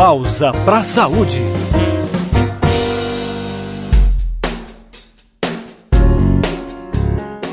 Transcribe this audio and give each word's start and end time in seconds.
pausa 0.00 0.50
para 0.64 0.82
saúde. 0.82 1.42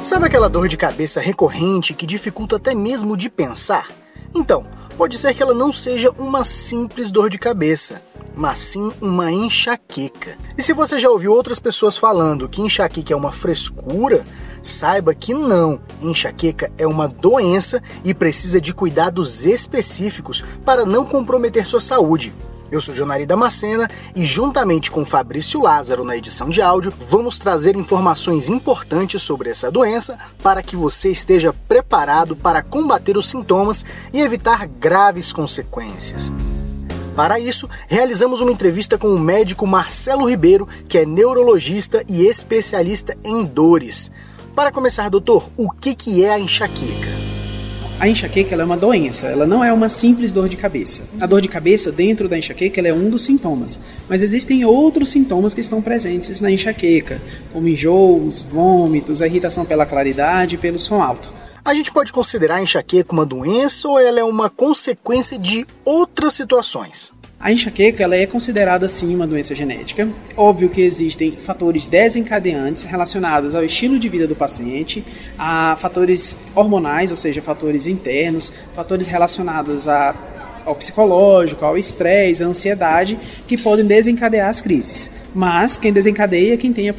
Sabe 0.02 0.28
aquela 0.28 0.48
dor 0.48 0.70
de 0.70 0.78
cabeça 0.78 1.20
recorrente 1.20 1.94
que 1.94 2.06
dificulta 2.06 2.56
até 2.56 2.74
mesmo 2.74 3.18
de 3.18 3.30
pensar? 3.30 3.90
Então, 4.34 4.66
pode 4.98 5.18
ser 5.18 5.34
que 5.34 5.44
ela 5.44 5.54
não 5.54 5.74
seja 5.74 6.10
uma 6.12 6.46
simples 6.46 7.12
dor 7.12 7.30
de 7.30 7.38
cabeça, 7.38 8.02
mas 8.34 8.60
sim 8.60 8.94
uma 9.02 9.30
enxaqueca. 9.30 10.38
E 10.58 10.64
se 10.64 10.72
você 10.72 10.98
já 10.98 11.10
ouviu 11.10 11.34
outras 11.34 11.60
pessoas 11.60 11.98
falando 11.98 12.48
que 12.48 12.62
enxaqueca 12.62 13.12
é 13.12 13.18
uma 13.18 13.34
frescura, 13.34 14.26
saiba 14.68 15.16
que 15.16 15.34
não. 15.34 15.80
Enxaqueca 16.02 16.72
é 16.78 16.86
uma 16.86 17.08
doença 17.08 17.82
e 18.04 18.14
precisa 18.14 18.62
de 18.62 18.74
cuidados 18.74 19.46
específicos 19.46 20.44
para 20.64 20.86
não 20.86 21.06
comprometer 21.06 21.66
sua 21.66 21.80
saúde. 21.80 22.34
Eu 22.70 22.82
sou 22.82 22.94
Jonari 22.94 23.26
Damascena 23.26 23.90
e, 24.14 24.26
juntamente 24.26 24.92
com 24.92 25.06
Fabrício 25.06 25.62
Lázaro 25.62 26.04
na 26.04 26.18
edição 26.18 26.50
de 26.50 26.62
áudio, 26.62 26.92
vamos 27.00 27.40
trazer 27.40 27.78
informações 27.78 28.50
importantes 28.50 29.22
sobre 29.22 29.50
essa 29.50 29.72
doença 29.72 30.20
para 30.44 30.62
que 30.62 30.76
você 30.76 31.10
esteja 31.10 31.54
preparado 31.68 32.36
para 32.36 32.62
combater 32.62 33.18
os 33.18 33.30
sintomas 33.30 33.86
e 34.12 34.20
evitar 34.20 34.68
graves 34.68 35.32
consequências. 35.32 36.34
Para 37.16 37.40
isso, 37.40 37.68
realizamos 37.88 38.42
uma 38.42 38.52
entrevista 38.52 38.98
com 38.98 39.08
o 39.08 39.20
médico 39.20 39.66
Marcelo 39.66 40.30
Ribeiro, 40.30 40.68
que 40.88 41.00
é 41.00 41.06
neurologista 41.06 42.04
e 42.08 42.28
especialista 42.28 43.18
em 43.24 43.44
dores. 43.44 44.12
Para 44.58 44.72
começar, 44.72 45.08
doutor, 45.08 45.48
o 45.56 45.70
que, 45.70 45.94
que 45.94 46.26
é 46.26 46.32
a 46.32 46.40
enxaqueca? 46.40 47.12
A 48.00 48.10
enxaqueca 48.10 48.56
é 48.56 48.64
uma 48.64 48.76
doença, 48.76 49.28
ela 49.28 49.46
não 49.46 49.64
é 49.64 49.72
uma 49.72 49.88
simples 49.88 50.32
dor 50.32 50.50
de 50.50 50.58
cabeça. 50.58 51.04
A 51.22 51.28
dor 51.28 51.42
de 51.42 51.48
cabeça, 51.48 51.92
dentro 51.92 52.28
da 52.28 52.40
enxaqueca, 52.40 52.82
é 52.82 52.92
um 52.92 53.08
dos 53.08 53.22
sintomas, 53.22 53.80
mas 54.10 54.24
existem 54.24 54.66
outros 54.66 55.12
sintomas 55.12 55.54
que 55.54 55.62
estão 55.62 55.80
presentes 55.80 56.42
na 56.42 56.50
enxaqueca, 56.50 57.22
como 57.54 57.68
enjoos, 57.68 58.42
vômitos, 58.42 59.22
a 59.22 59.28
irritação 59.28 59.64
pela 59.64 59.86
claridade 59.86 60.56
e 60.56 60.58
pelo 60.58 60.80
som 60.80 61.04
alto. 61.04 61.32
A 61.64 61.76
gente 61.76 61.92
pode 61.92 62.12
considerar 62.12 62.56
a 62.56 62.64
enxaqueca 62.64 63.14
uma 63.14 63.28
doença 63.28 63.88
ou 63.88 64.00
ela 64.00 64.20
é 64.20 64.24
uma 64.24 64.50
consequência 64.50 65.38
de 65.38 65.68
outras 65.86 66.34
situações? 66.34 67.14
A 67.40 67.52
enxaqueca 67.52 68.04
ela 68.04 68.16
é 68.16 68.26
considerada 68.26 68.90
sim 68.90 69.14
uma 69.14 69.28
doença 69.28 69.54
genética. 69.54 70.10
Óbvio 70.36 70.70
que 70.70 70.82
existem 70.82 71.32
fatores 71.32 71.86
desencadeantes 71.86 72.84
relacionados 72.84 73.54
ao 73.54 73.64
estilo 73.64 74.00
de 74.00 74.10
vida 74.10 74.26
do 74.26 74.36
paciente, 74.36 75.06
a 75.38 75.76
fatores 75.76 76.36
hormonais, 76.56 77.12
ou 77.12 77.18
seja, 77.18 77.40
fatores 77.40 77.86
internos, 77.86 78.52
fatores 78.74 79.06
relacionados 79.06 79.88
a, 79.88 80.16
ao 80.66 80.76
psicológico, 80.76 81.64
ao 81.64 81.78
estresse, 81.78 82.44
à 82.44 82.48
ansiedade, 82.48 83.20
que 83.48 83.56
podem 83.56 83.86
desencadear 83.86 84.50
as 84.50 84.60
crises. 84.60 85.08
Mas 85.34 85.78
quem 85.78 85.94
desencadeia 85.94 86.56
é 86.56 86.58
quem 86.58 86.74
tem 86.74 86.90
a 86.90 86.94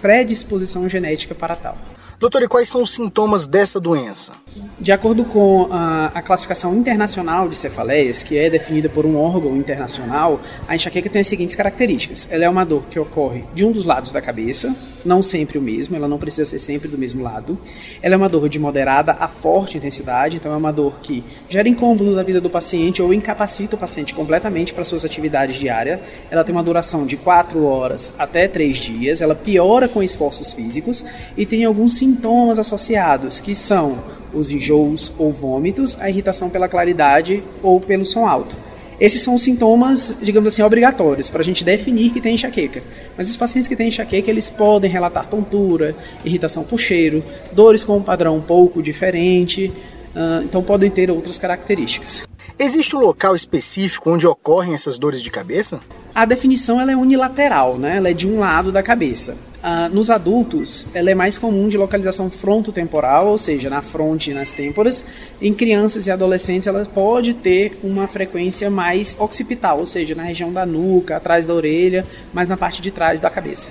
predisposição 0.00 0.88
genética 0.88 1.34
para 1.34 1.56
tal. 1.56 1.76
Doutor, 2.24 2.42
e 2.42 2.48
quais 2.48 2.70
são 2.70 2.82
os 2.82 2.90
sintomas 2.90 3.46
dessa 3.46 3.78
doença? 3.78 4.32
De 4.80 4.90
acordo 4.90 5.26
com 5.26 5.68
a, 5.70 6.06
a, 6.06 6.22
classificação 6.22 6.74
internacional 6.74 7.50
de 7.50 7.54
cefaleias, 7.54 8.24
que 8.24 8.38
é 8.38 8.48
definida 8.48 8.88
por 8.88 9.04
um 9.04 9.14
órgão 9.18 9.54
internacional, 9.58 10.40
a 10.66 10.74
enxaqueca 10.74 11.10
tem 11.10 11.20
as 11.20 11.26
seguintes 11.26 11.54
características. 11.54 12.26
Ela 12.30 12.46
é 12.46 12.48
uma 12.48 12.64
dor 12.64 12.84
que 12.88 12.98
ocorre 12.98 13.44
de 13.54 13.62
um 13.62 13.70
dos 13.70 13.84
lados 13.84 14.10
da 14.10 14.22
cabeça, 14.22 14.74
não 15.04 15.22
sempre 15.22 15.58
o 15.58 15.62
mesmo, 15.62 15.94
ela 15.96 16.08
não 16.08 16.18
precisa 16.18 16.44
ser 16.44 16.58
sempre 16.58 16.88
do 16.88 16.96
mesmo 16.96 17.22
lado. 17.22 17.58
Ela 18.00 18.14
é 18.14 18.16
uma 18.16 18.28
dor 18.28 18.48
de 18.48 18.58
moderada 18.58 19.12
a 19.18 19.28
forte 19.28 19.76
intensidade, 19.76 20.36
então 20.36 20.52
é 20.52 20.56
uma 20.56 20.72
dor 20.72 20.94
que 21.02 21.22
gera 21.48 21.68
incômodo 21.68 22.12
na 22.12 22.22
vida 22.22 22.40
do 22.40 22.48
paciente 22.48 23.02
ou 23.02 23.12
incapacita 23.12 23.76
o 23.76 23.78
paciente 23.78 24.14
completamente 24.14 24.72
para 24.72 24.84
suas 24.84 25.04
atividades 25.04 25.56
diárias. 25.56 26.00
Ela 26.30 26.44
tem 26.44 26.54
uma 26.54 26.62
duração 26.62 27.04
de 27.06 27.16
4 27.16 27.64
horas 27.64 28.12
até 28.18 28.48
3 28.48 28.76
dias, 28.76 29.20
ela 29.20 29.34
piora 29.34 29.88
com 29.88 30.02
esforços 30.02 30.52
físicos 30.52 31.04
e 31.36 31.44
tem 31.44 31.64
alguns 31.64 31.98
sintomas 31.98 32.58
associados, 32.58 33.40
que 33.40 33.54
são 33.54 34.02
os 34.32 34.50
enjoos 34.50 35.12
ou 35.18 35.32
vômitos, 35.32 35.96
a 36.00 36.08
irritação 36.10 36.50
pela 36.50 36.68
claridade 36.68 37.42
ou 37.62 37.80
pelo 37.80 38.04
som 38.04 38.26
alto. 38.26 38.56
Esses 39.00 39.20
são 39.22 39.34
os 39.34 39.42
sintomas, 39.42 40.14
digamos 40.22 40.52
assim, 40.52 40.62
obrigatórios 40.62 41.28
para 41.28 41.40
a 41.40 41.44
gente 41.44 41.64
definir 41.64 42.10
que 42.10 42.20
tem 42.20 42.34
enxaqueca. 42.34 42.82
Mas 43.16 43.28
os 43.28 43.36
pacientes 43.36 43.68
que 43.68 43.76
têm 43.76 43.88
enxaqueca, 43.88 44.30
eles 44.30 44.48
podem 44.50 44.90
relatar 44.90 45.26
tontura, 45.26 45.96
irritação 46.24 46.62
por 46.64 46.78
cheiro, 46.78 47.22
dores 47.52 47.84
com 47.84 47.96
um 47.96 48.02
padrão 48.02 48.36
um 48.36 48.42
pouco 48.42 48.82
diferente, 48.82 49.72
uh, 50.14 50.42
então 50.44 50.62
podem 50.62 50.90
ter 50.90 51.10
outras 51.10 51.38
características. 51.38 52.26
Existe 52.58 52.94
um 52.94 53.00
local 53.00 53.34
específico 53.34 54.10
onde 54.10 54.26
ocorrem 54.26 54.74
essas 54.74 54.96
dores 54.96 55.20
de 55.20 55.30
cabeça? 55.30 55.80
A 56.14 56.24
definição 56.24 56.80
ela 56.80 56.92
é 56.92 56.96
unilateral, 56.96 57.76
né? 57.76 57.96
ela 57.96 58.08
é 58.08 58.14
de 58.14 58.28
um 58.28 58.38
lado 58.38 58.70
da 58.70 58.82
cabeça. 58.82 59.36
Uh, 59.64 59.88
nos 59.94 60.10
adultos, 60.10 60.86
ela 60.92 61.10
é 61.10 61.14
mais 61.14 61.38
comum 61.38 61.70
de 61.70 61.78
localização 61.78 62.30
frontotemporal, 62.30 63.28
ou 63.28 63.38
seja, 63.38 63.70
na 63.70 63.80
fronte 63.80 64.30
e 64.30 64.34
nas 64.34 64.52
têmporas. 64.52 65.02
Em 65.40 65.54
crianças 65.54 66.06
e 66.06 66.10
adolescentes, 66.10 66.66
ela 66.66 66.84
pode 66.84 67.32
ter 67.32 67.78
uma 67.82 68.06
frequência 68.06 68.68
mais 68.68 69.16
occipital, 69.18 69.80
ou 69.80 69.86
seja, 69.86 70.14
na 70.14 70.22
região 70.22 70.52
da 70.52 70.66
nuca, 70.66 71.16
atrás 71.16 71.46
da 71.46 71.54
orelha, 71.54 72.04
mas 72.30 72.46
na 72.46 72.58
parte 72.58 72.82
de 72.82 72.90
trás 72.90 73.22
da 73.22 73.30
cabeça. 73.30 73.70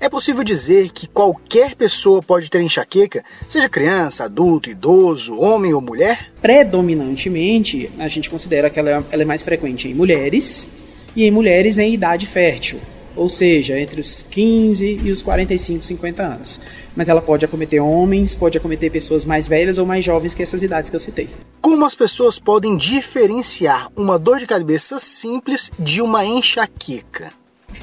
É 0.00 0.08
possível 0.08 0.42
dizer 0.42 0.90
que 0.90 1.06
qualquer 1.06 1.74
pessoa 1.74 2.22
pode 2.22 2.50
ter 2.50 2.62
enxaqueca, 2.62 3.22
seja 3.46 3.68
criança, 3.68 4.24
adulto, 4.24 4.70
idoso, 4.70 5.38
homem 5.38 5.74
ou 5.74 5.80
mulher? 5.82 6.32
Predominantemente, 6.40 7.90
a 7.98 8.08
gente 8.08 8.30
considera 8.30 8.70
que 8.70 8.78
ela 8.78 8.88
é, 8.88 9.02
ela 9.12 9.22
é 9.22 9.26
mais 9.26 9.42
frequente 9.42 9.88
em 9.88 9.92
mulheres 9.92 10.70
e 11.14 11.22
em 11.26 11.30
mulheres 11.30 11.76
em 11.76 11.92
idade 11.92 12.26
fértil 12.26 12.80
ou 13.16 13.28
seja, 13.28 13.78
entre 13.78 14.00
os 14.00 14.22
15 14.22 15.00
e 15.04 15.10
os 15.10 15.22
45, 15.22 15.84
50 15.84 16.22
anos. 16.22 16.60
Mas 16.96 17.08
ela 17.08 17.20
pode 17.20 17.44
acometer 17.44 17.80
homens, 17.80 18.34
pode 18.34 18.58
acometer 18.58 18.90
pessoas 18.90 19.24
mais 19.24 19.48
velhas 19.48 19.78
ou 19.78 19.86
mais 19.86 20.04
jovens 20.04 20.34
que 20.34 20.42
essas 20.42 20.62
idades 20.62 20.90
que 20.90 20.96
eu 20.96 21.00
citei. 21.00 21.28
Como 21.60 21.84
as 21.84 21.94
pessoas 21.94 22.38
podem 22.38 22.76
diferenciar 22.76 23.88
uma 23.96 24.18
dor 24.18 24.38
de 24.38 24.46
cabeça 24.46 24.98
simples 24.98 25.70
de 25.78 26.00
uma 26.00 26.24
enxaqueca? 26.24 27.30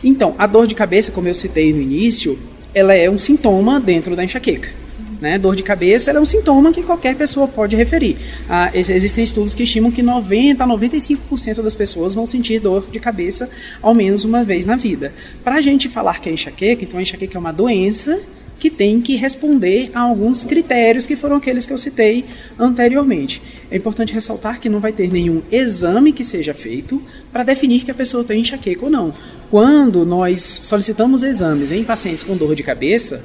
Então, 0.04 0.36
a 0.38 0.48
dor 0.48 0.68
de 0.68 0.76
cabeça, 0.76 1.12
como 1.12 1.28
eu 1.28 1.36
citei 1.36 1.74
no 1.74 1.82
início, 1.82 2.38
ela 2.74 2.94
é 2.94 3.10
um 3.10 3.20
sintoma 3.20 3.80
dentro 3.80 4.16
da 4.16 4.24
enxaqueca. 4.24 4.81
Né? 5.22 5.38
Dor 5.38 5.56
de 5.56 5.62
cabeça 5.62 6.10
é 6.10 6.20
um 6.20 6.26
sintoma 6.26 6.74
que 6.74 6.82
qualquer 6.82 7.16
pessoa 7.16 7.48
pode 7.48 7.76
referir. 7.76 8.18
Ah, 8.50 8.72
existem 8.74 9.24
estudos 9.24 9.54
que 9.54 9.64
estimam 9.64 9.92
que 9.92 10.02
90 10.02 10.64
a 10.64 10.68
95% 10.68 11.62
das 11.62 11.76
pessoas 11.76 12.16
vão 12.16 12.26
sentir 12.26 12.60
dor 12.60 12.88
de 12.92 13.00
cabeça 13.00 13.48
ao 13.84 13.94
menos 13.94 14.26
uma 14.26 14.44
vez 14.44 14.66
na 14.66 14.76
vida. 14.76 15.14
Para 15.44 15.58
a 15.58 15.62
gente 15.62 15.88
falar 15.88 16.20
que 16.20 16.28
é 16.28 16.32
enxaqueca, 16.32 16.84
então 16.84 17.00
a 17.00 17.04
enxaqueca 17.04 17.38
é 17.38 17.40
uma 17.40 17.54
doença 17.54 18.20
que 18.62 18.70
tem 18.70 19.02
que 19.02 19.16
responder 19.16 19.90
a 19.92 20.02
alguns 20.02 20.46
critérios 20.46 21.08
que 21.08 21.16
foram 21.16 21.38
aqueles 21.38 21.66
que 21.66 21.74
eu 21.74 21.78
citei 21.80 22.26
anteriormente. 22.60 23.42
É 23.72 23.78
importante 23.78 24.14
ressaltar 24.14 24.60
que 24.60 24.70
não 24.70 24.80
vai 24.80 24.94
ter 24.94 25.12
nenhum 25.12 25.42
exame 25.52 26.14
que 26.14 26.24
seja 26.24 26.54
feito 26.54 27.02
para 27.32 27.42
definir 27.42 27.84
que 27.84 27.90
a 27.90 27.94
pessoa 27.96 28.24
tem 28.24 28.42
enxaqueca 28.42 28.86
ou 28.86 28.92
não. 28.92 29.12
Quando 29.50 30.06
nós 30.06 30.62
solicitamos 30.64 31.24
exames 31.24 31.72
em 31.72 31.84
pacientes 31.84 32.24
com 32.24 32.38
dor 32.38 32.54
de 32.54 32.62
cabeça, 32.62 33.24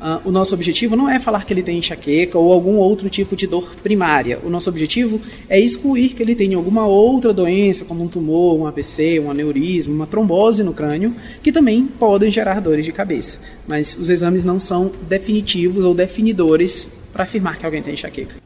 Uh, 0.00 0.28
o 0.28 0.30
nosso 0.30 0.54
objetivo 0.54 0.94
não 0.94 1.08
é 1.08 1.18
falar 1.18 1.46
que 1.46 1.52
ele 1.52 1.62
tem 1.62 1.78
enxaqueca 1.78 2.38
ou 2.38 2.52
algum 2.52 2.76
outro 2.76 3.08
tipo 3.08 3.34
de 3.34 3.46
dor 3.46 3.74
primária. 3.82 4.38
O 4.44 4.50
nosso 4.50 4.68
objetivo 4.68 5.20
é 5.48 5.58
excluir 5.58 6.10
que 6.10 6.22
ele 6.22 6.34
tenha 6.34 6.56
alguma 6.56 6.86
outra 6.86 7.32
doença, 7.32 7.84
como 7.84 8.04
um 8.04 8.08
tumor, 8.08 8.58
um 8.58 8.66
AVC, 8.66 9.18
um 9.20 9.30
aneurisma, 9.30 9.94
uma 9.94 10.06
trombose 10.06 10.62
no 10.62 10.74
crânio, 10.74 11.16
que 11.42 11.50
também 11.50 11.86
podem 11.86 12.30
gerar 12.30 12.60
dores 12.60 12.84
de 12.84 12.92
cabeça. 12.92 13.38
Mas 13.66 13.96
os 13.96 14.10
exames 14.10 14.44
não 14.44 14.60
são 14.60 14.92
definitivos 15.08 15.84
ou 15.84 15.94
definidores 15.94 16.88
para 17.12 17.24
afirmar 17.24 17.58
que 17.58 17.64
alguém 17.64 17.82
tem 17.82 17.94
enxaqueca. 17.94 18.36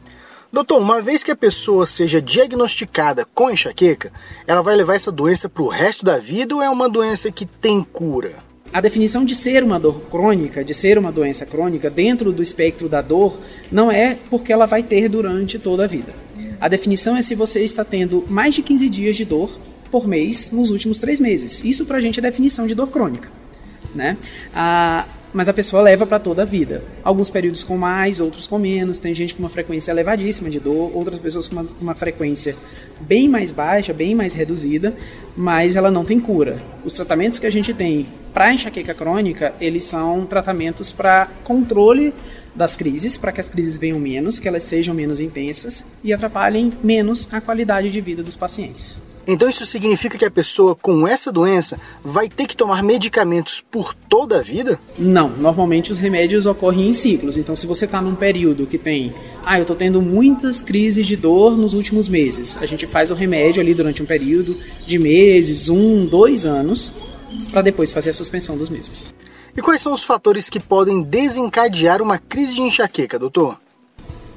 Doutor, 0.53 0.81
uma 0.81 1.01
vez 1.01 1.23
que 1.23 1.31
a 1.31 1.37
pessoa 1.37 1.87
seja 1.87 2.21
diagnosticada 2.21 3.25
com 3.35 3.51
enxaqueca, 3.51 4.13
ela 4.47 4.63
vai 4.63 4.75
levar 4.75 4.95
essa 4.95 5.13
doença 5.13 5.49
para 5.49 5.63
o 5.63 5.69
resto 5.69 6.05
da 6.05 6.19
vida 6.19 6.55
ou 6.55 6.63
é 6.63 6.69
uma 6.69 6.89
doença 6.89 7.31
que 7.31 7.47
tem 7.47 7.83
cura? 7.83 8.50
A 8.73 8.81
definição 8.81 9.25
de 9.25 9.35
ser 9.35 9.65
uma 9.65 9.79
dor 9.79 10.03
crônica, 10.11 10.65
de 10.65 10.73
ser 10.73 10.97
uma 10.97 11.11
doença 11.11 11.45
crônica, 11.45 11.91
dentro 11.91 12.33
do 12.33 12.43
espectro 12.43 12.89
da 12.89 13.03
dor, 13.03 13.39
não 13.71 13.91
é 13.91 14.17
porque 14.29 14.53
ela 14.53 14.67
vai 14.67 14.83
ter 14.83 15.09
durante 15.09 15.59
toda 15.59 15.85
a 15.85 15.87
vida. 15.87 16.13
A 16.61 16.69
definição 16.69 17.17
é 17.17 17.23
se 17.23 17.35
você 17.35 17.65
está 17.65 17.85
tendo 17.85 18.25
mais 18.29 18.55
de 18.55 18.63
15 18.63 18.89
dias 18.89 19.17
de 19.17 19.25
dor 19.25 19.59
por 19.91 20.07
mês 20.07 20.53
nos 20.53 20.71
últimos 20.71 20.99
três 20.99 21.19
meses. 21.19 21.65
Isso 21.65 21.85
para 21.85 21.99
a 21.99 22.01
gente 22.01 22.21
é 22.21 22.23
definição 22.23 22.67
de 22.67 22.75
dor 22.75 22.89
crônica. 22.91 23.29
Né? 23.95 24.17
A, 24.55 25.07
mas 25.33 25.49
a 25.49 25.53
pessoa 25.53 25.83
leva 25.83 26.07
para 26.07 26.19
toda 26.19 26.43
a 26.43 26.45
vida. 26.45 26.83
Alguns 27.05 27.31
períodos 27.31 27.63
com 27.63 27.77
mais, 27.77 28.21
outros 28.21 28.47
com 28.47 28.59
menos. 28.59 28.99
Tem 28.99 29.15
gente 29.15 29.35
com 29.35 29.43
uma 29.43 29.51
frequência 29.51 29.91
elevadíssima 29.91 30.51
de 30.51 30.59
dor, 30.59 30.91
outras 30.95 31.21
pessoas 31.21 31.47
com 31.47 31.57
uma, 31.57 31.67
uma 31.81 31.95
frequência 31.95 32.57
bem 33.01 33.29
mais 33.29 33.51
baixa, 33.51 33.93
bem 33.93 34.15
mais 34.15 34.35
reduzida, 34.35 34.95
mas 35.37 35.77
ela 35.77 35.91
não 35.91 36.05
tem 36.05 36.19
cura. 36.19 36.59
Os 36.85 36.95
tratamentos 36.95 37.39
que 37.39 37.47
a 37.47 37.53
gente 37.53 37.73
tem 37.73 38.09
para 38.33 38.53
enxaqueca 38.53 38.95
crônica, 38.95 39.55
eles 39.61 39.85
são 39.85 40.25
tratamentos 40.27 40.93
para 40.93 41.29
controle 41.43 42.15
das 42.55 42.77
crises, 42.77 43.17
para 43.17 43.33
que 43.33 43.41
as 43.41 43.49
crises 43.49 43.79
venham 43.79 43.99
menos, 43.99 44.39
que 44.39 44.49
elas 44.49 44.63
sejam 44.63 44.95
menos 44.95 45.21
intensas 45.21 45.85
e 46.03 46.13
atrapalhem 46.13 46.71
menos 46.83 47.29
a 47.33 47.41
qualidade 47.41 47.91
de 47.91 48.01
vida 48.01 48.23
dos 48.23 48.37
pacientes. 48.37 49.10
Então 49.33 49.49
isso 49.49 49.65
significa 49.65 50.19
que 50.19 50.25
a 50.25 50.31
pessoa 50.31 50.75
com 50.75 51.07
essa 51.07 51.31
doença 51.31 51.79
vai 52.05 52.29
ter 52.29 52.49
que 52.49 52.57
tomar 52.57 52.83
medicamentos 52.83 53.65
por 53.71 53.95
toda 53.95 54.41
a 54.41 54.43
vida? 54.43 54.77
Não, 54.99 55.29
normalmente 55.29 55.93
os 55.93 55.99
remédios 55.99 56.47
ocorrem 56.47 56.89
em 56.89 56.93
ciclos. 56.93 57.37
Então 57.37 57.55
se 57.55 57.65
você 57.65 57.85
está 57.85 58.03
num 58.03 58.17
período 58.17 58.67
que 58.67 58.77
tem, 58.77 59.15
ah, 59.47 59.57
eu 59.57 59.63
estou 59.63 59.77
tendo 59.77 60.03
muitas 60.03 60.61
crises 60.61 61.07
de 61.07 61.15
dor 61.15 61.57
nos 61.57 61.75
últimos 61.75 62.09
meses, 62.09 62.59
a 62.61 62.67
gente 62.67 62.89
faz 62.89 63.13
o 63.13 63.15
remédio 63.15 63.61
ali 63.63 63.73
durante 63.73 64.03
um 64.03 64.07
período 64.07 64.57
de 64.85 64.99
meses, 64.99 65.69
um, 65.69 66.05
dois 66.05 66.45
anos, 66.45 66.93
para 67.53 67.63
depois 67.63 67.93
fazer 67.93 68.11
a 68.11 68.15
suspensão 68.15 68.59
dos 68.59 68.69
mesmos. 68.69 69.15
E 69.57 69.63
quais 69.63 69.81
são 69.81 69.93
os 69.93 70.03
fatores 70.03 70.51
que 70.51 70.59
podem 70.59 71.05
desencadear 71.05 72.03
uma 72.03 72.19
crise 72.19 72.57
de 72.57 72.63
enxaqueca, 72.63 73.17
doutor? 73.17 73.61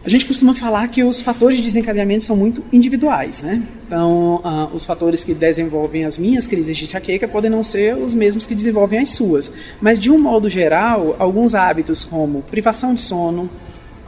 A 0.06 0.10
gente 0.10 0.26
costuma 0.26 0.54
falar 0.54 0.86
que 0.90 1.02
os 1.02 1.22
fatores 1.22 1.58
de 1.58 1.64
desencadeamento 1.64 2.26
são 2.26 2.36
muito 2.36 2.62
individuais, 2.74 3.42
né? 3.42 3.64
Então, 3.88 4.42
uh, 4.44 4.76
os 4.76 4.84
fatores 4.84 5.24
que 5.24 5.34
desenvolvem 5.34 6.04
as 6.04 6.18
minhas 6.18 6.46
crises 6.46 6.76
de 6.76 6.84
enxaqueca 6.84 7.26
podem 7.26 7.50
não 7.50 7.64
ser 7.64 7.96
os 7.96 8.14
mesmos 8.14 8.46
que 8.46 8.54
desenvolvem 8.54 9.00
as 9.00 9.10
suas. 9.10 9.50
Mas, 9.80 9.98
de 9.98 10.12
um 10.12 10.20
modo 10.20 10.50
geral, 10.50 11.16
alguns 11.18 11.56
hábitos 11.56 12.04
como 12.04 12.42
privação 12.42 12.94
de 12.94 13.02
sono, 13.02 13.50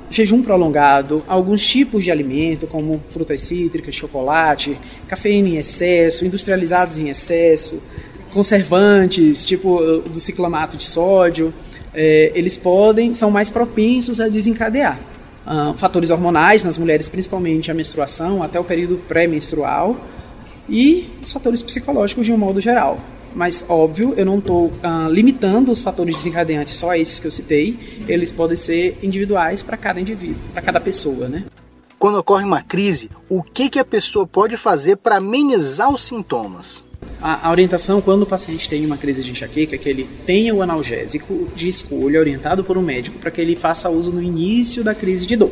jejum 0.09 0.41
prolongado, 0.41 1.23
alguns 1.29 1.65
tipos 1.65 2.03
de 2.03 2.11
alimento, 2.11 2.67
como 2.67 3.01
frutas 3.09 3.39
cítricas, 3.39 3.95
chocolate, 3.95 4.77
cafeína 5.07 5.47
em 5.47 5.55
excesso, 5.55 6.25
industrializados 6.25 6.97
em 6.97 7.07
excesso, 7.07 7.81
conservantes, 8.33 9.45
tipo 9.45 9.79
do 10.09 10.19
ciclamato 10.19 10.75
de 10.75 10.83
sódio, 10.83 11.53
é, 11.93 12.33
eles 12.35 12.57
podem, 12.57 13.13
são 13.13 13.31
mais 13.31 13.49
propensos 13.49 14.19
a 14.19 14.27
desencadear. 14.27 14.99
Uh, 15.45 15.77
fatores 15.77 16.09
hormonais 16.09 16.63
nas 16.63 16.77
mulheres, 16.77 17.07
principalmente 17.07 17.69
a 17.69 17.73
menstruação, 17.73 18.41
até 18.41 18.59
o 18.59 18.63
período 18.63 18.97
pré-menstrual, 19.07 19.95
e 20.67 21.09
os 21.21 21.31
fatores 21.31 21.61
psicológicos 21.61 22.25
de 22.25 22.31
um 22.31 22.37
modo 22.37 22.59
geral. 22.59 22.99
Mas, 23.35 23.65
óbvio, 23.67 24.13
eu 24.15 24.25
não 24.25 24.39
estou 24.39 24.67
uh, 24.67 25.09
limitando 25.11 25.71
os 25.71 25.81
fatores 25.81 26.15
desencadeantes 26.15 26.73
só 26.73 26.91
a 26.91 26.97
esses 26.97 27.19
que 27.19 27.27
eu 27.27 27.31
citei, 27.31 27.77
eles 28.07 28.31
podem 28.31 28.55
ser 28.55 28.97
individuais 29.03 29.61
para 29.61 29.75
cada 29.75 29.99
indivíduo, 29.99 30.39
para 30.53 30.61
cada 30.61 30.79
pessoa, 30.79 31.27
né? 31.27 31.43
Quando 32.05 32.19
ocorre 32.19 32.45
uma 32.45 32.61
crise, 32.61 33.09
o 33.27 33.41
que, 33.41 33.67
que 33.67 33.79
a 33.79 33.83
pessoa 33.83 34.27
pode 34.27 34.57
fazer 34.57 34.97
para 34.97 35.17
amenizar 35.17 35.91
os 35.91 36.03
sintomas? 36.03 36.85
A, 37.19 37.49
orientação 37.49 37.99
quando 37.99 38.21
o 38.21 38.25
paciente 38.27 38.69
tem 38.69 38.85
uma 38.85 38.95
crise 38.95 39.23
de 39.23 39.31
enxaqueca 39.31 39.73
é 39.73 39.77
que 39.79 39.89
ele 39.89 40.07
tenha 40.23 40.53
o 40.53 40.61
analgésico 40.61 41.47
de 41.55 41.67
escolha 41.67 42.19
orientado 42.19 42.63
por 42.63 42.77
um 42.77 42.81
médico 42.83 43.17
para 43.17 43.31
que 43.31 43.41
ele 43.41 43.55
faça 43.55 43.89
uso 43.89 44.11
no 44.11 44.21
início 44.21 44.83
da 44.83 44.93
crise 44.93 45.25
de 45.25 45.35
dor 45.35 45.51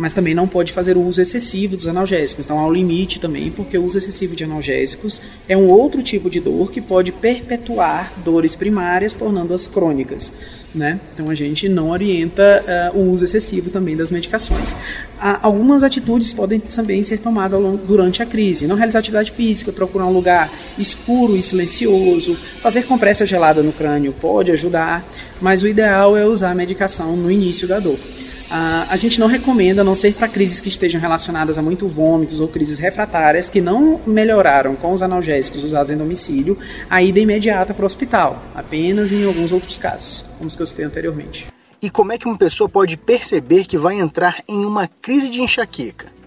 mas 0.00 0.14
também 0.14 0.34
não 0.34 0.48
pode 0.48 0.72
fazer 0.72 0.96
o 0.96 1.02
uso 1.02 1.20
excessivo 1.20 1.76
dos 1.76 1.86
analgésicos. 1.86 2.46
Então 2.46 2.58
há 2.58 2.66
um 2.66 2.72
limite 2.72 3.20
também, 3.20 3.50
porque 3.50 3.76
o 3.76 3.84
uso 3.84 3.98
excessivo 3.98 4.34
de 4.34 4.42
analgésicos 4.42 5.20
é 5.46 5.54
um 5.54 5.68
outro 5.68 6.02
tipo 6.02 6.30
de 6.30 6.40
dor 6.40 6.70
que 6.72 6.80
pode 6.80 7.12
perpetuar 7.12 8.14
dores 8.24 8.56
primárias, 8.56 9.14
tornando-as 9.14 9.68
crônicas. 9.68 10.32
Né? 10.74 10.98
Então 11.12 11.28
a 11.28 11.34
gente 11.34 11.68
não 11.68 11.90
orienta 11.90 12.64
uh, 12.94 12.98
o 12.98 13.10
uso 13.10 13.24
excessivo 13.24 13.68
também 13.68 13.94
das 13.94 14.10
medicações. 14.10 14.74
Há 15.20 15.38
algumas 15.42 15.84
atitudes 15.84 16.32
podem 16.32 16.60
também 16.60 17.04
ser 17.04 17.18
tomadas 17.18 17.60
durante 17.86 18.22
a 18.22 18.26
crise. 18.26 18.66
Não 18.66 18.76
realizar 18.76 19.00
atividade 19.00 19.32
física, 19.32 19.70
procurar 19.70 20.06
um 20.06 20.12
lugar 20.14 20.50
escuro 20.78 21.36
e 21.36 21.42
silencioso, 21.42 22.34
fazer 22.34 22.84
compressa 22.84 23.26
gelada 23.26 23.62
no 23.62 23.72
crânio 23.72 24.14
pode 24.18 24.50
ajudar, 24.50 25.04
mas 25.42 25.62
o 25.62 25.68
ideal 25.68 26.16
é 26.16 26.24
usar 26.24 26.52
a 26.52 26.54
medicação 26.54 27.14
no 27.16 27.30
início 27.30 27.68
da 27.68 27.78
dor. 27.78 27.98
Uh, 28.50 28.90
a 28.90 28.96
gente 28.96 29.20
não 29.20 29.28
recomenda, 29.28 29.82
a 29.82 29.84
não 29.84 29.94
ser 29.94 30.12
para 30.12 30.26
crises 30.26 30.60
que 30.60 30.68
estejam 30.68 31.00
relacionadas 31.00 31.56
a 31.56 31.62
muito 31.62 31.86
vômitos 31.86 32.40
ou 32.40 32.48
crises 32.48 32.80
refratárias 32.80 33.48
que 33.48 33.60
não 33.60 34.00
melhoraram 34.04 34.74
com 34.74 34.92
os 34.92 35.02
analgésicos 35.02 35.62
usados 35.62 35.92
em 35.92 35.96
domicílio, 35.96 36.58
a 36.90 37.00
ida 37.00 37.20
imediata 37.20 37.72
para 37.72 37.84
o 37.84 37.86
hospital, 37.86 38.42
apenas 38.52 39.12
em 39.12 39.24
alguns 39.24 39.52
outros 39.52 39.78
casos, 39.78 40.24
como 40.36 40.48
os 40.48 40.56
que 40.56 40.62
eu 40.62 40.66
citei 40.66 40.84
anteriormente. 40.84 41.46
E 41.80 41.88
como 41.88 42.12
é 42.12 42.18
que 42.18 42.26
uma 42.26 42.36
pessoa 42.36 42.68
pode 42.68 42.96
perceber 42.96 43.66
que 43.66 43.78
vai 43.78 43.94
entrar 43.94 44.42
em 44.48 44.64
uma 44.64 44.88
crise 45.00 45.30
de 45.30 45.40
enxaqueca? 45.40 46.19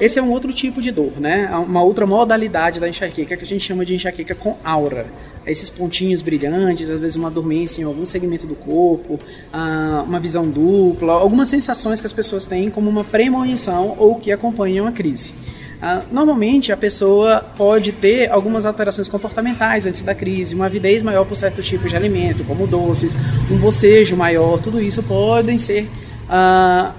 Esse 0.00 0.18
é 0.18 0.22
um 0.22 0.30
outro 0.30 0.52
tipo 0.52 0.80
de 0.80 0.90
dor, 0.90 1.12
né? 1.18 1.48
Uma 1.56 1.82
outra 1.82 2.06
modalidade 2.06 2.78
da 2.78 2.88
enxaqueca 2.88 3.36
que 3.36 3.44
a 3.44 3.46
gente 3.46 3.64
chama 3.64 3.84
de 3.84 3.94
enxaqueca 3.94 4.34
com 4.34 4.56
aura 4.62 5.06
esses 5.46 5.70
pontinhos 5.70 6.22
brilhantes, 6.22 6.90
às 6.90 6.98
vezes 6.98 7.16
uma 7.16 7.30
dormência 7.30 7.80
em 7.80 7.84
algum 7.84 8.04
segmento 8.04 8.46
do 8.46 8.56
corpo, 8.56 9.18
ah, 9.52 10.02
uma 10.04 10.18
visão 10.18 10.50
dupla, 10.50 11.12
algumas 11.12 11.48
sensações 11.48 12.00
que 12.00 12.06
as 12.06 12.12
pessoas 12.12 12.46
têm 12.46 12.68
como 12.68 12.90
uma 12.90 13.04
premonição 13.04 13.94
ou 13.96 14.16
que 14.16 14.32
acompanham 14.32 14.86
a 14.86 14.92
crise. 14.92 15.32
Uh, 15.76 16.02
normalmente 16.10 16.72
a 16.72 16.76
pessoa 16.76 17.44
pode 17.54 17.92
ter 17.92 18.30
algumas 18.30 18.64
alterações 18.64 19.08
comportamentais 19.08 19.86
antes 19.86 20.02
da 20.02 20.14
crise, 20.14 20.54
uma 20.54 20.66
avidez 20.66 21.02
maior 21.02 21.26
por 21.26 21.36
certos 21.36 21.66
tipos 21.66 21.90
de 21.90 21.96
alimento, 21.96 22.44
como 22.44 22.66
doces, 22.66 23.14
um 23.50 23.58
bocejo 23.58 24.16
maior, 24.16 24.58
tudo 24.58 24.80
isso 24.80 25.02
podem 25.02 25.58
ser 25.58 25.86
uh, 26.30 26.94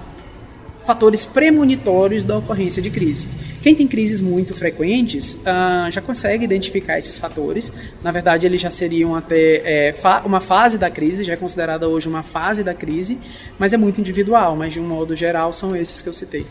fatores 0.88 1.26
premonitórios 1.26 2.24
da 2.24 2.38
ocorrência 2.38 2.80
de 2.80 2.88
crise. 2.88 3.28
Quem 3.60 3.74
tem 3.74 3.86
crises 3.86 4.22
muito 4.22 4.54
frequentes 4.54 5.34
uh, 5.34 5.90
já 5.90 6.00
consegue 6.00 6.42
identificar 6.42 6.98
esses 6.98 7.18
fatores. 7.18 7.70
Na 8.02 8.10
verdade, 8.10 8.46
eles 8.46 8.58
já 8.58 8.70
seriam 8.70 9.14
até 9.14 9.88
é, 9.88 9.92
fa 9.92 10.22
uma 10.24 10.40
fase 10.40 10.78
da 10.78 10.90
crise, 10.90 11.24
já 11.24 11.34
é 11.34 11.36
considerada 11.36 11.86
hoje 11.86 12.08
uma 12.08 12.22
fase 12.22 12.64
da 12.64 12.72
crise, 12.72 13.18
mas 13.58 13.74
é 13.74 13.76
muito 13.76 14.00
individual. 14.00 14.56
Mas 14.56 14.72
de 14.72 14.80
um 14.80 14.88
modo 14.88 15.14
geral, 15.14 15.52
são 15.52 15.76
esses 15.76 16.00
que 16.00 16.08
eu 16.08 16.12
citei. 16.14 16.46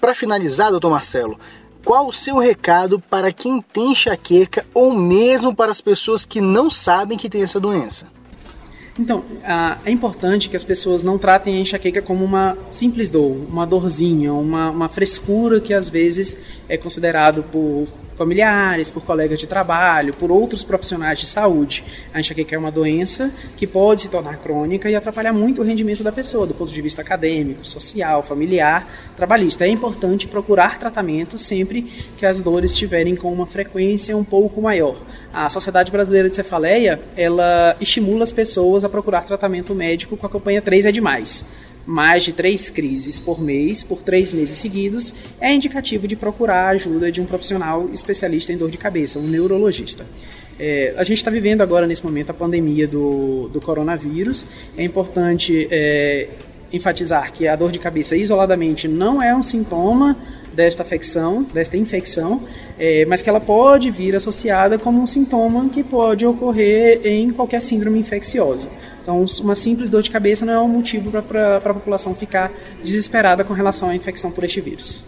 Para 0.00 0.12
finalizar, 0.12 0.72
doutor 0.72 0.90
Marcelo, 0.90 1.38
qual 1.84 2.08
o 2.08 2.12
seu 2.12 2.36
recado 2.36 2.98
para 2.98 3.32
quem 3.32 3.62
tem 3.62 3.92
enxaqueca 3.92 4.64
ou 4.74 4.92
mesmo 4.92 5.54
para 5.54 5.70
as 5.70 5.80
pessoas 5.80 6.26
que 6.26 6.40
não 6.40 6.68
sabem 6.68 7.16
que 7.16 7.30
tem 7.30 7.44
essa 7.44 7.60
doença? 7.60 8.17
Então, 8.98 9.22
é 9.84 9.90
importante 9.90 10.48
que 10.48 10.56
as 10.56 10.64
pessoas 10.64 11.02
não 11.02 11.16
tratem 11.16 11.56
a 11.56 11.60
enxaqueca 11.60 12.02
como 12.02 12.24
uma 12.24 12.58
simples 12.70 13.08
dor, 13.08 13.36
uma 13.48 13.64
dorzinha, 13.64 14.32
uma, 14.32 14.70
uma 14.70 14.88
frescura 14.88 15.60
que 15.60 15.72
às 15.72 15.88
vezes 15.88 16.36
é 16.68 16.76
considerado 16.76 17.44
por 17.44 17.86
familiares, 18.18 18.90
por 18.90 19.02
colegas 19.02 19.38
de 19.38 19.46
trabalho, 19.46 20.14
por 20.14 20.30
outros 20.30 20.64
profissionais 20.64 21.20
de 21.20 21.26
saúde. 21.26 21.84
A 22.12 22.20
enxaqueca 22.20 22.54
é 22.54 22.58
uma 22.58 22.70
doença 22.70 23.30
que 23.56 23.66
pode 23.66 24.02
se 24.02 24.08
tornar 24.08 24.38
crônica 24.38 24.90
e 24.90 24.96
atrapalhar 24.96 25.32
muito 25.32 25.62
o 25.62 25.64
rendimento 25.64 26.02
da 26.02 26.10
pessoa, 26.10 26.46
do 26.46 26.52
ponto 26.52 26.72
de 26.72 26.82
vista 26.82 27.00
acadêmico, 27.00 27.64
social, 27.64 28.22
familiar, 28.22 28.86
trabalhista. 29.16 29.64
É 29.64 29.68
importante 29.68 30.26
procurar 30.26 30.78
tratamento 30.78 31.38
sempre 31.38 31.82
que 32.18 32.26
as 32.26 32.42
dores 32.42 32.72
estiverem 32.72 33.14
com 33.14 33.32
uma 33.32 33.46
frequência 33.46 34.16
um 34.16 34.24
pouco 34.24 34.60
maior. 34.60 35.00
A 35.32 35.48
Sociedade 35.48 35.92
Brasileira 35.92 36.28
de 36.28 36.34
Cefaleia, 36.34 37.00
ela 37.16 37.76
estimula 37.80 38.24
as 38.24 38.32
pessoas 38.32 38.82
a 38.82 38.88
procurar 38.88 39.24
tratamento 39.24 39.74
médico 39.74 40.16
com 40.16 40.26
a 40.26 40.30
campanha 40.30 40.60
3 40.60 40.86
é 40.86 40.92
demais 40.92 41.44
mais 41.88 42.22
de 42.22 42.34
três 42.34 42.68
crises 42.68 43.18
por 43.18 43.40
mês, 43.40 43.82
por 43.82 44.02
três 44.02 44.30
meses 44.30 44.58
seguidos, 44.58 45.14
é 45.40 45.50
indicativo 45.54 46.06
de 46.06 46.14
procurar 46.14 46.66
a 46.66 46.68
ajuda 46.68 47.10
de 47.10 47.18
um 47.18 47.24
profissional 47.24 47.88
especialista 47.94 48.52
em 48.52 48.58
dor 48.58 48.70
de 48.70 48.76
cabeça, 48.76 49.18
um 49.18 49.22
neurologista. 49.22 50.04
É, 50.58 50.92
a 50.98 51.02
gente 51.02 51.16
está 51.16 51.30
vivendo 51.30 51.62
agora, 51.62 51.86
nesse 51.86 52.04
momento, 52.04 52.28
a 52.28 52.34
pandemia 52.34 52.86
do, 52.86 53.48
do 53.48 53.58
coronavírus. 53.58 54.44
É 54.76 54.84
importante 54.84 55.66
é, 55.70 56.28
enfatizar 56.70 57.32
que 57.32 57.48
a 57.48 57.56
dor 57.56 57.72
de 57.72 57.78
cabeça 57.78 58.14
isoladamente 58.14 58.86
não 58.86 59.22
é 59.22 59.34
um 59.34 59.42
sintoma 59.42 60.14
desta 60.52 60.82
afecção, 60.82 61.42
desta 61.54 61.78
infecção, 61.78 62.42
é, 62.78 63.06
mas 63.06 63.22
que 63.22 63.30
ela 63.30 63.40
pode 63.40 63.90
vir 63.90 64.14
associada 64.14 64.78
como 64.78 65.00
um 65.00 65.06
sintoma 65.06 65.70
que 65.70 65.82
pode 65.82 66.26
ocorrer 66.26 67.00
em 67.04 67.30
qualquer 67.30 67.62
síndrome 67.62 67.98
infecciosa. 67.98 68.68
Então, 69.08 69.24
uma 69.40 69.54
simples 69.54 69.88
dor 69.88 70.02
de 70.02 70.10
cabeça 70.10 70.44
não 70.44 70.52
é 70.52 70.60
um 70.60 70.68
motivo 70.68 71.10
para 71.22 71.56
a 71.56 71.74
população 71.74 72.14
ficar 72.14 72.52
desesperada 72.84 73.42
com 73.42 73.54
relação 73.54 73.88
à 73.88 73.96
infecção 73.96 74.30
por 74.30 74.44
este 74.44 74.60
vírus. 74.60 75.02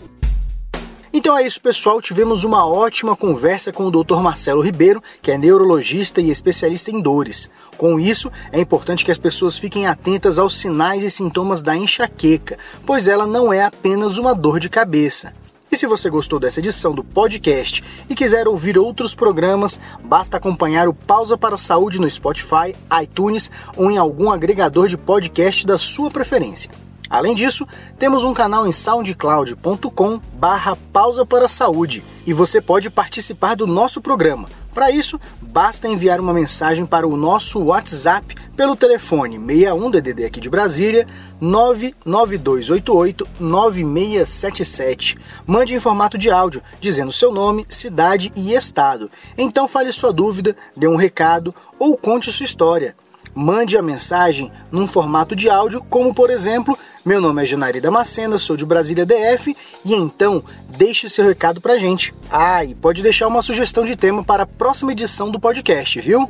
Então 1.12 1.37
é 1.37 1.45
isso, 1.45 1.61
pessoal. 1.61 2.00
Tivemos 2.00 2.42
uma 2.42 2.66
ótima 2.66 3.14
conversa 3.14 3.71
com 3.71 3.85
o 3.85 3.90
Dr. 3.90 4.21
Marcelo 4.23 4.62
Ribeiro, 4.62 5.02
que 5.21 5.30
é 5.30 5.37
neurologista 5.37 6.19
e 6.23 6.30
especialista 6.30 6.90
em 6.90 7.02
dores. 7.02 7.50
Com 7.76 8.00
isso, 8.00 8.33
é 8.50 8.59
importante 8.59 9.04
que 9.04 9.11
as 9.11 9.19
pessoas 9.19 9.59
fiquem 9.59 9.87
atentas 9.87 10.38
aos 10.38 10.59
sinais 10.59 11.02
e 11.02 11.11
sintomas 11.11 11.62
da 11.62 11.76
enxaqueca, 11.76 12.57
pois 12.87 13.07
ela 13.07 13.26
não 13.26 13.52
é 13.52 13.64
apenas 13.64 14.16
uma 14.16 14.35
dor 14.35 14.59
de 14.59 14.71
cabeça. 14.71 15.35
E 15.70 15.76
se 15.76 15.86
você 15.86 16.10
gostou 16.10 16.40
dessa 16.40 16.58
edição 16.58 16.92
do 16.92 17.04
podcast 17.04 17.84
e 18.08 18.14
quiser 18.14 18.48
ouvir 18.48 18.76
outros 18.76 19.14
programas, 19.14 19.78
basta 20.02 20.36
acompanhar 20.36 20.88
o 20.88 20.94
Pausa 20.94 21.38
para 21.38 21.54
a 21.54 21.58
Saúde 21.58 22.00
no 22.00 22.10
Spotify, 22.10 22.74
iTunes 23.00 23.52
ou 23.76 23.88
em 23.88 23.96
algum 23.96 24.32
agregador 24.32 24.88
de 24.88 24.96
podcast 24.96 25.64
da 25.64 25.78
sua 25.78 26.10
preferência. 26.10 26.70
Além 27.08 27.36
disso, 27.36 27.66
temos 27.98 28.24
um 28.24 28.34
canal 28.34 28.66
em 28.66 28.72
soundcloud.com 28.72 30.20
barra 30.34 30.76
pausa 30.92 31.24
para 31.24 31.44
a 31.44 31.48
saúde 31.48 32.04
e 32.26 32.32
você 32.32 32.60
pode 32.60 32.90
participar 32.90 33.54
do 33.54 33.66
nosso 33.66 34.00
programa 34.00 34.48
Para 34.72 34.90
isso, 34.90 35.20
basta 35.40 35.88
enviar 35.88 36.20
uma 36.20 36.32
mensagem 36.32 36.86
para 36.86 37.06
o 37.06 37.16
nosso 37.16 37.58
WhatsApp 37.60 38.36
pelo 38.56 38.76
telefone 38.76 39.36
61 39.38 39.90
DDD 39.90 40.24
aqui 40.24 40.40
de 40.40 40.48
Brasília 40.50 41.06
99288 41.40 43.26
9677. 43.40 45.18
Mande 45.46 45.74
em 45.74 45.80
formato 45.80 46.16
de 46.16 46.30
áudio, 46.30 46.62
dizendo 46.80 47.12
seu 47.12 47.32
nome, 47.32 47.64
cidade 47.68 48.32
e 48.36 48.54
estado. 48.54 49.10
Então 49.36 49.66
fale 49.66 49.90
sua 49.92 50.12
dúvida, 50.12 50.56
dê 50.76 50.86
um 50.86 50.96
recado 50.96 51.54
ou 51.78 51.96
conte 51.96 52.30
sua 52.30 52.44
história. 52.44 52.94
Mande 53.34 53.78
a 53.78 53.82
mensagem 53.82 54.52
num 54.70 54.86
formato 54.86 55.36
de 55.36 55.48
áudio, 55.48 55.84
como 55.88 56.12
por 56.12 56.30
exemplo, 56.30 56.76
meu 57.04 57.21
nome 57.21 57.42
é 57.42 57.47
Janari 57.47 57.80
Damascena, 57.80 58.38
sou 58.38 58.57
de 58.57 58.66
Brasília 58.66 59.07
DF, 59.07 59.57
e 59.85 59.95
então 59.95 60.42
deixe 60.69 61.09
seu 61.09 61.25
recado 61.25 61.61
pra 61.61 61.78
gente. 61.78 62.12
Ah, 62.30 62.64
e 62.64 62.75
pode 62.75 63.02
deixar 63.02 63.26
uma 63.28 63.42
sugestão 63.42 63.85
de 63.85 63.97
tema 63.97 64.23
para 64.23 64.42
a 64.42 64.47
próxima 64.47 64.92
edição 64.92 65.30
do 65.30 65.40
podcast, 65.40 66.00
viu? 66.00 66.28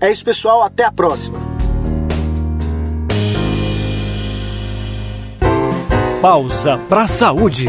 É 0.00 0.10
isso, 0.10 0.24
pessoal, 0.24 0.62
até 0.62 0.84
a 0.84 0.92
próxima. 0.92 1.38
Pausa 6.20 6.78
para 6.88 7.02
a 7.02 7.08
saúde. 7.08 7.68